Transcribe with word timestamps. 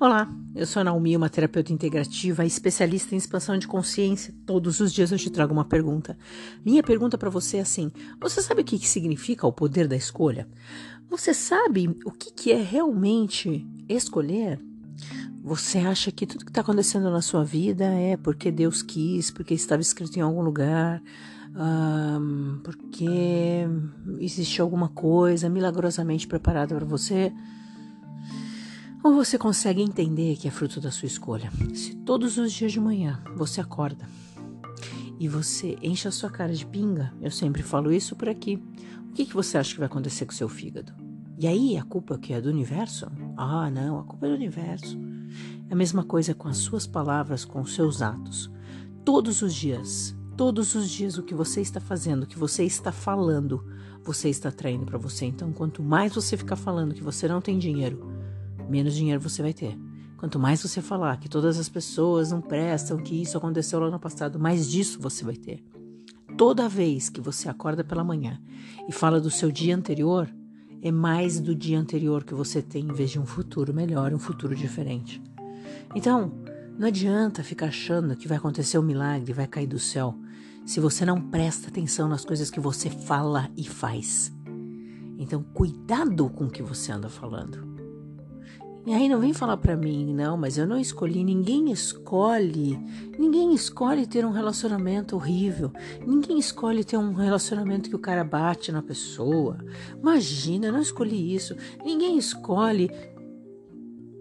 Olá, 0.00 0.28
eu 0.56 0.66
sou 0.66 0.80
a 0.80 0.84
Naomi, 0.84 1.16
uma 1.16 1.30
terapeuta 1.30 1.72
integrativa, 1.72 2.44
especialista 2.44 3.14
em 3.14 3.18
expansão 3.18 3.56
de 3.56 3.68
consciência. 3.68 4.34
Todos 4.44 4.80
os 4.80 4.92
dias 4.92 5.12
eu 5.12 5.18
te 5.18 5.30
trago 5.30 5.52
uma 5.52 5.64
pergunta. 5.64 6.18
Minha 6.64 6.82
pergunta 6.82 7.16
para 7.16 7.30
você 7.30 7.58
é 7.58 7.60
assim: 7.60 7.92
você 8.20 8.42
sabe 8.42 8.62
o 8.62 8.64
que, 8.64 8.76
significa 8.88 9.46
o 9.46 9.52
poder 9.52 9.86
da 9.86 9.94
escolha? 9.94 10.48
Você 11.08 11.32
sabe 11.32 11.88
o 12.04 12.10
que, 12.10 12.50
é 12.50 12.60
realmente 12.60 13.64
escolher? 13.88 14.60
Você 15.44 15.78
acha 15.78 16.10
que 16.10 16.26
tudo 16.26 16.44
que 16.44 16.50
está 16.50 16.62
acontecendo 16.62 17.08
na 17.08 17.22
sua 17.22 17.44
vida 17.44 17.84
é 17.84 18.16
porque 18.16 18.50
Deus 18.50 18.82
quis, 18.82 19.30
porque 19.30 19.54
estava 19.54 19.80
escrito 19.80 20.16
em 20.16 20.22
algum 20.22 20.42
lugar, 20.42 21.00
porque 22.64 23.64
existe 24.18 24.60
alguma 24.60 24.88
coisa 24.88 25.48
milagrosamente 25.48 26.26
preparada 26.26 26.74
para 26.74 26.84
você? 26.84 27.32
Ou 29.04 29.12
você 29.12 29.36
consegue 29.36 29.82
entender 29.82 30.34
que 30.34 30.48
é 30.48 30.50
fruto 30.50 30.80
da 30.80 30.90
sua 30.90 31.04
escolha? 31.04 31.52
Se 31.74 31.94
todos 31.94 32.38
os 32.38 32.50
dias 32.50 32.72
de 32.72 32.80
manhã 32.80 33.22
você 33.36 33.60
acorda 33.60 34.08
e 35.20 35.28
você 35.28 35.76
enche 35.82 36.08
a 36.08 36.10
sua 36.10 36.30
cara 36.30 36.54
de 36.54 36.64
pinga, 36.64 37.12
eu 37.20 37.30
sempre 37.30 37.62
falo 37.62 37.92
isso 37.92 38.16
por 38.16 38.30
aqui, 38.30 38.58
o 39.10 39.12
que, 39.12 39.26
que 39.26 39.34
você 39.34 39.58
acha 39.58 39.74
que 39.74 39.78
vai 39.78 39.88
acontecer 39.88 40.24
com 40.24 40.32
o 40.32 40.34
seu 40.34 40.48
fígado? 40.48 40.94
E 41.38 41.46
aí, 41.46 41.76
a 41.76 41.82
culpa 41.82 42.16
que 42.16 42.32
é 42.32 42.40
do 42.40 42.48
universo? 42.48 43.06
Ah, 43.36 43.70
não, 43.70 43.98
a 43.98 44.04
culpa 44.04 44.24
é 44.24 44.30
do 44.30 44.36
universo. 44.36 44.98
É 45.68 45.74
a 45.74 45.76
mesma 45.76 46.02
coisa 46.02 46.34
com 46.34 46.48
as 46.48 46.56
suas 46.56 46.86
palavras, 46.86 47.44
com 47.44 47.60
os 47.60 47.74
seus 47.74 48.00
atos. 48.00 48.50
Todos 49.04 49.42
os 49.42 49.52
dias, 49.52 50.16
todos 50.34 50.74
os 50.74 50.88
dias, 50.88 51.18
o 51.18 51.22
que 51.22 51.34
você 51.34 51.60
está 51.60 51.78
fazendo, 51.78 52.22
o 52.22 52.26
que 52.26 52.38
você 52.38 52.64
está 52.64 52.90
falando, 52.90 53.62
você 54.02 54.30
está 54.30 54.48
atraindo 54.48 54.86
para 54.86 54.96
você. 54.96 55.26
Então, 55.26 55.52
quanto 55.52 55.82
mais 55.82 56.14
você 56.14 56.38
ficar 56.38 56.56
falando 56.56 56.94
que 56.94 57.02
você 57.02 57.28
não 57.28 57.42
tem 57.42 57.58
dinheiro, 57.58 58.13
menos 58.68 58.94
dinheiro 58.94 59.20
você 59.20 59.42
vai 59.42 59.52
ter. 59.52 59.78
Quanto 60.16 60.38
mais 60.38 60.62
você 60.62 60.80
falar 60.80 61.18
que 61.18 61.28
todas 61.28 61.58
as 61.58 61.68
pessoas 61.68 62.30
não 62.30 62.40
prestam, 62.40 62.98
que 62.98 63.20
isso 63.20 63.36
aconteceu 63.36 63.78
lá 63.80 63.90
no 63.90 63.98
passado, 63.98 64.38
mais 64.38 64.70
disso 64.70 64.98
você 65.00 65.24
vai 65.24 65.36
ter. 65.36 65.62
Toda 66.36 66.68
vez 66.68 67.08
que 67.08 67.20
você 67.20 67.48
acorda 67.48 67.84
pela 67.84 68.02
manhã 68.02 68.40
e 68.88 68.92
fala 68.92 69.20
do 69.20 69.30
seu 69.30 69.52
dia 69.52 69.76
anterior, 69.76 70.28
é 70.82 70.90
mais 70.90 71.40
do 71.40 71.54
dia 71.54 71.78
anterior 71.78 72.24
que 72.24 72.34
você 72.34 72.60
tem 72.60 72.84
em 72.84 72.92
vez 72.92 73.10
de 73.10 73.18
um 73.18 73.26
futuro 73.26 73.72
melhor, 73.72 74.12
um 74.12 74.18
futuro 74.18 74.54
diferente. 74.54 75.22
Então, 75.94 76.32
não 76.78 76.88
adianta 76.88 77.44
ficar 77.44 77.66
achando 77.66 78.16
que 78.16 78.26
vai 78.26 78.36
acontecer 78.36 78.78
um 78.78 78.82
milagre, 78.82 79.32
vai 79.32 79.46
cair 79.46 79.66
do 79.66 79.78
céu, 79.78 80.18
se 80.64 80.80
você 80.80 81.04
não 81.04 81.20
presta 81.20 81.68
atenção 81.68 82.08
nas 82.08 82.24
coisas 82.24 82.50
que 82.50 82.58
você 82.58 82.90
fala 82.90 83.50
e 83.56 83.64
faz. 83.64 84.32
Então, 85.18 85.42
cuidado 85.42 86.28
com 86.30 86.46
o 86.46 86.50
que 86.50 86.62
você 86.62 86.90
anda 86.90 87.08
falando. 87.08 87.73
E 88.86 88.92
aí 88.92 89.08
não 89.08 89.18
vem 89.18 89.32
falar 89.32 89.56
para 89.56 89.76
mim, 89.76 90.12
não, 90.12 90.36
mas 90.36 90.58
eu 90.58 90.66
não 90.66 90.78
escolhi, 90.78 91.24
ninguém 91.24 91.72
escolhe. 91.72 92.78
Ninguém 93.18 93.54
escolhe 93.54 94.06
ter 94.06 94.26
um 94.26 94.30
relacionamento 94.30 95.16
horrível. 95.16 95.72
Ninguém 96.06 96.38
escolhe 96.38 96.84
ter 96.84 96.98
um 96.98 97.14
relacionamento 97.14 97.88
que 97.88 97.96
o 97.96 98.00
cara 98.00 98.22
bate 98.22 98.70
na 98.70 98.82
pessoa. 98.82 99.56
Imagina, 99.98 100.66
eu 100.66 100.72
não 100.72 100.82
escolhi 100.82 101.34
isso. 101.34 101.56
Ninguém 101.82 102.18
escolhe 102.18 102.90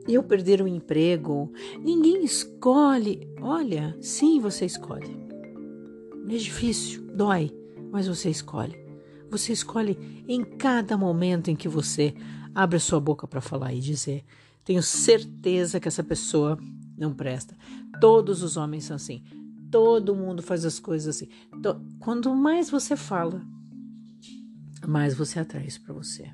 eu 0.07 0.23
perder 0.23 0.61
o 0.61 0.65
um 0.65 0.67
emprego. 0.67 1.51
Ninguém 1.81 2.23
escolhe. 2.23 3.27
Olha, 3.41 3.97
sim, 3.99 4.39
você 4.39 4.65
escolhe. 4.65 5.17
É 6.29 6.37
difícil, 6.37 7.03
dói, 7.13 7.51
mas 7.91 8.07
você 8.07 8.29
escolhe. 8.29 8.81
Você 9.29 9.51
escolhe 9.51 10.23
em 10.25 10.43
cada 10.43 10.97
momento 10.97 11.49
em 11.49 11.55
que 11.55 11.67
você 11.67 12.13
abre 12.53 12.77
a 12.77 12.79
sua 12.79 12.99
boca 12.99 13.27
para 13.27 13.41
falar 13.41 13.73
e 13.73 13.79
dizer: 13.79 14.23
tenho 14.63 14.81
certeza 14.81 15.79
que 15.79 15.87
essa 15.87 16.03
pessoa 16.03 16.57
não 16.97 17.13
presta. 17.13 17.55
Todos 17.99 18.43
os 18.43 18.57
homens 18.57 18.85
são 18.85 18.95
assim. 18.95 19.23
Todo 19.69 20.15
mundo 20.15 20.41
faz 20.43 20.65
as 20.65 20.79
coisas 20.79 21.15
assim. 21.15 21.29
Quanto 21.99 22.33
mais 22.35 22.69
você 22.69 22.95
fala, 22.95 23.41
mais 24.87 25.15
você 25.15 25.39
atrai 25.39 25.65
isso 25.65 25.81
para 25.81 25.93
você. 25.93 26.31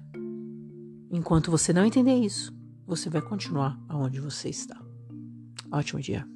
Enquanto 1.12 1.50
você 1.50 1.74
não 1.74 1.85
entender 1.85 2.16
isso, 2.16 2.53
você 2.85 3.09
vai 3.09 3.22
continuar 3.22 3.79
aonde 3.88 4.19
você 4.19 4.50
está. 4.50 4.79
Ótimo 5.72 6.02
dia. 6.02 6.28